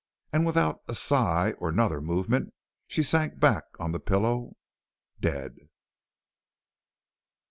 And 0.33 0.47
without 0.47 0.79
a 0.87 0.95
sigh 0.95 1.51
or 1.59 1.69
another 1.69 2.01
movement 2.01 2.55
she 2.87 3.03
sank 3.03 3.39
back 3.39 3.65
on 3.79 3.91
the 3.91 3.99
pillow, 3.99 4.53
dead." 5.19 5.55